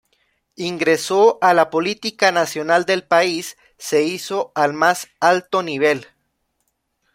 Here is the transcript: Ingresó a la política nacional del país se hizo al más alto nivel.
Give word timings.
Ingresó 0.55 1.37
a 1.41 1.53
la 1.53 1.69
política 1.69 2.31
nacional 2.31 2.85
del 2.85 3.03
país 3.03 3.55
se 3.77 4.01
hizo 4.01 4.51
al 4.55 4.73
más 4.73 5.07
alto 5.19 5.61
nivel. 5.61 6.07